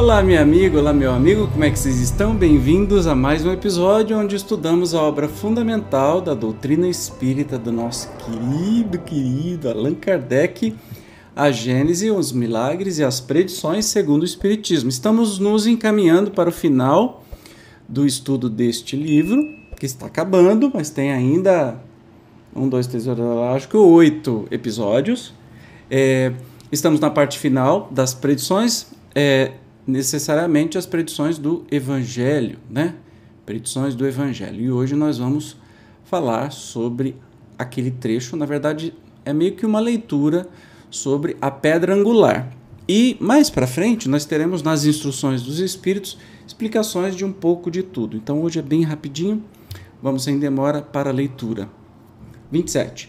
[0.00, 2.34] Olá, minha amiga, olá, meu amigo, como é que vocês estão?
[2.34, 8.08] Bem-vindos a mais um episódio onde estudamos a obra fundamental da doutrina espírita do nosso
[8.16, 10.74] querido, querido Allan Kardec,
[11.36, 14.88] a Gênese, os milagres e as predições segundo o Espiritismo.
[14.88, 17.22] Estamos nos encaminhando para o final
[17.86, 19.46] do estudo deste livro,
[19.78, 21.78] que está acabando, mas tem ainda
[22.56, 25.34] um, dois, três, acho que oito episódios.
[25.90, 26.32] É,
[26.72, 28.86] estamos na parte final das predições.
[29.14, 29.52] É,
[29.90, 32.94] necessariamente as predições do Evangelho, né?
[33.44, 34.60] Predições do Evangelho.
[34.60, 35.56] E hoje nós vamos
[36.04, 37.16] falar sobre
[37.58, 40.48] aquele trecho, na verdade, é meio que uma leitura
[40.90, 42.50] sobre a pedra angular.
[42.88, 47.82] E mais para frente nós teremos nas instruções dos espíritos explicações de um pouco de
[47.82, 48.16] tudo.
[48.16, 49.44] Então hoje é bem rapidinho,
[50.02, 51.68] vamos sem demora para a leitura.
[52.50, 53.08] 27.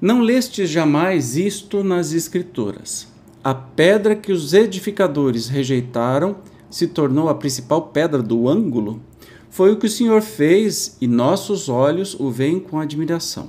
[0.00, 3.10] Não lestes jamais isto nas escrituras
[3.42, 6.36] a pedra que os edificadores rejeitaram
[6.68, 9.00] se tornou a principal pedra do ângulo?
[9.48, 13.48] Foi o que o Senhor fez e nossos olhos o veem com admiração.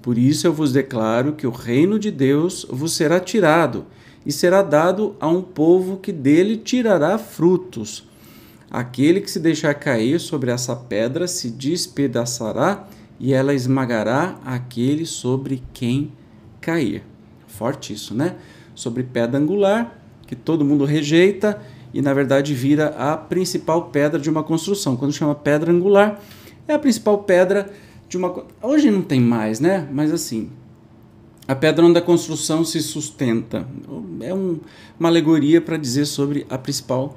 [0.00, 3.86] Por isso eu vos declaro que o reino de Deus vos será tirado
[4.24, 8.06] e será dado a um povo que dele tirará frutos.
[8.70, 12.86] Aquele que se deixar cair sobre essa pedra se despedaçará
[13.18, 16.12] e ela esmagará aquele sobre quem
[16.60, 17.02] cair.
[17.46, 18.36] Forte isso, né?
[18.76, 21.60] Sobre pedra angular, que todo mundo rejeita
[21.92, 24.96] e na verdade vira a principal pedra de uma construção.
[24.96, 26.20] Quando chama pedra angular,
[26.68, 27.70] é a principal pedra
[28.08, 28.44] de uma.
[28.62, 29.88] Hoje não tem mais, né?
[29.90, 30.50] Mas assim,
[31.48, 33.66] a pedra onde a construção se sustenta.
[34.20, 34.60] É um,
[35.00, 37.16] uma alegoria para dizer sobre a principal.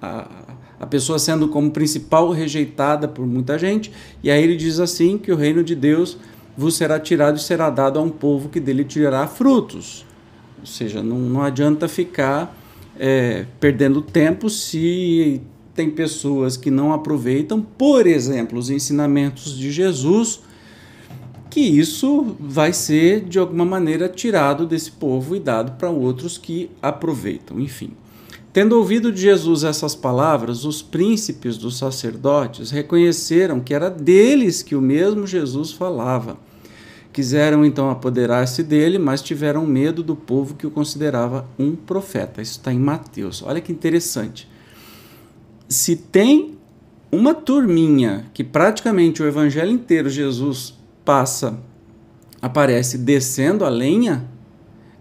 [0.00, 0.28] A,
[0.78, 3.92] a pessoa sendo como principal rejeitada por muita gente,
[4.22, 6.18] e aí ele diz assim: que o reino de Deus
[6.56, 10.04] vos será tirado e será dado a um povo que dele tirará frutos.
[10.60, 12.56] Ou seja, não, não adianta ficar
[12.98, 15.40] é, perdendo tempo se
[15.74, 20.40] tem pessoas que não aproveitam, por exemplo, os ensinamentos de Jesus,
[21.48, 26.70] que isso vai ser de alguma maneira tirado desse povo e dado para outros que
[26.82, 27.58] aproveitam.
[27.58, 27.92] Enfim.
[28.52, 34.74] Tendo ouvido de Jesus essas palavras, os príncipes dos sacerdotes reconheceram que era deles que
[34.74, 36.36] o mesmo Jesus falava
[37.12, 42.40] Quiseram então apoderar-se dele, mas tiveram medo do povo que o considerava um profeta.
[42.40, 43.42] Isso está em Mateus.
[43.42, 44.48] Olha que interessante.
[45.68, 46.58] Se tem
[47.10, 51.58] uma turminha que praticamente o evangelho inteiro Jesus passa,
[52.40, 54.24] aparece descendo a lenha,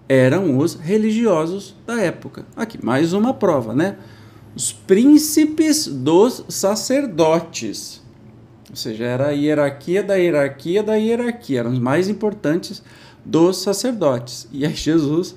[0.08, 2.46] eram os religiosos da época.
[2.56, 3.98] Aqui, mais uma prova, né?
[4.56, 8.02] Os príncipes dos sacerdotes.
[8.70, 12.84] Ou seja, era a hierarquia da hierarquia da hierarquia, eram os mais importantes
[13.26, 14.48] dos sacerdotes.
[14.52, 15.36] E aí Jesus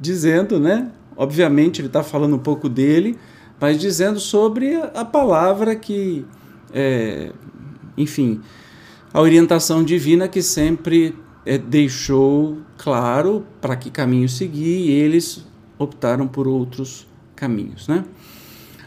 [0.00, 0.90] dizendo, né?
[1.16, 3.16] Obviamente ele está falando um pouco dele,
[3.60, 6.26] mas dizendo sobre a palavra que,
[6.72, 7.30] é,
[7.96, 8.40] enfim,
[9.12, 11.14] a orientação divina que sempre
[11.46, 15.46] é, deixou claro para que caminho seguir e eles
[15.78, 17.06] optaram por outros
[17.36, 18.04] caminhos, né?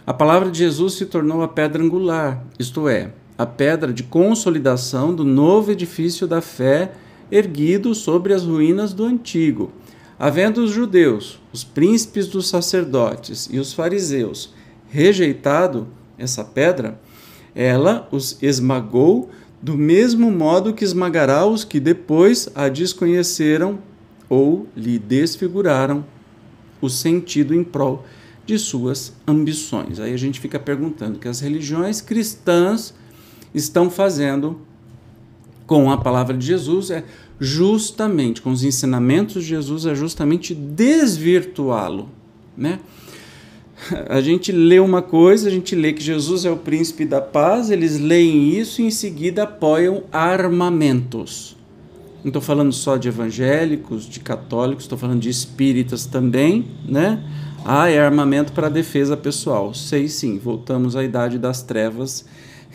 [0.05, 5.13] A palavra de Jesus se tornou a pedra angular, isto é, a pedra de consolidação
[5.13, 6.93] do novo edifício da fé
[7.31, 9.71] erguido sobre as ruínas do antigo.
[10.17, 14.53] Havendo os judeus, os príncipes dos sacerdotes e os fariseus
[14.89, 15.87] rejeitado
[16.17, 16.99] essa pedra,
[17.53, 19.29] ela os esmagou
[19.61, 23.79] do mesmo modo que esmagará os que depois a desconheceram
[24.29, 26.05] ou lhe desfiguraram
[26.79, 28.05] o sentido em prol
[28.45, 29.99] de suas ambições.
[29.99, 32.93] Aí a gente fica perguntando que as religiões cristãs
[33.55, 34.59] estão fazendo
[35.65, 37.03] com a palavra de Jesus é
[37.39, 42.09] justamente, com os ensinamentos de Jesus, é justamente desvirtuá-lo,
[42.55, 42.79] né?
[44.07, 47.69] A gente lê uma coisa, a gente lê que Jesus é o príncipe da paz,
[47.69, 51.57] eles leem isso e em seguida apoiam armamentos.
[52.23, 57.21] Não estou falando só de evangélicos, de católicos, estou falando de espíritas também, né?
[57.65, 59.73] Ah, é armamento para defesa pessoal.
[59.73, 62.25] Sei sim, voltamos à idade das trevas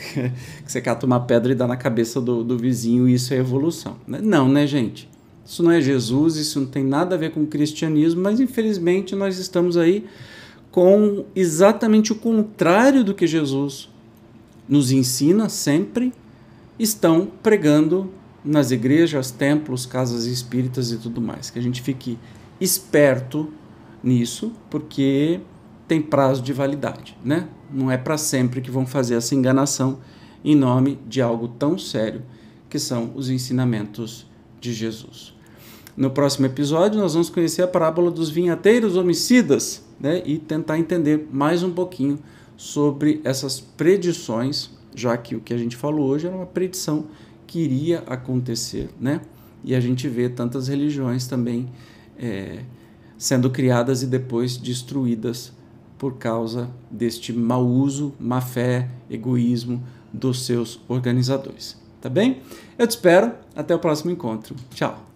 [0.64, 3.36] que você cata uma pedra e dá na cabeça do, do vizinho e isso é
[3.36, 3.96] evolução.
[4.06, 4.20] Né?
[4.22, 5.08] Não, né, gente?
[5.44, 9.16] Isso não é Jesus, isso não tem nada a ver com o cristianismo, mas infelizmente
[9.16, 10.06] nós estamos aí
[10.70, 13.88] com exatamente o contrário do que Jesus
[14.68, 16.12] nos ensina sempre,
[16.78, 18.08] estão pregando
[18.44, 21.50] nas igrejas, templos, casas espíritas e tudo mais.
[21.50, 22.16] Que a gente fique
[22.60, 23.52] esperto
[24.02, 25.40] nisso, porque
[25.90, 27.48] tem prazo de validade, né?
[27.68, 29.98] Não é para sempre que vão fazer essa enganação
[30.44, 32.22] em nome de algo tão sério
[32.68, 34.24] que são os ensinamentos
[34.60, 35.34] de Jesus.
[35.96, 41.26] No próximo episódio, nós vamos conhecer a parábola dos vinhateiros homicidas né, e tentar entender
[41.32, 42.20] mais um pouquinho
[42.56, 47.06] sobre essas predições, já que o que a gente falou hoje era uma predição
[47.48, 48.90] que iria acontecer.
[49.00, 49.22] Né?
[49.64, 51.68] E a gente vê tantas religiões também
[52.16, 52.60] é,
[53.18, 55.58] sendo criadas e depois destruídas
[56.00, 61.78] por causa deste mau uso, má fé, egoísmo dos seus organizadores.
[62.00, 62.40] Tá bem?
[62.78, 63.32] Eu te espero.
[63.54, 64.56] Até o próximo encontro.
[64.70, 65.09] Tchau.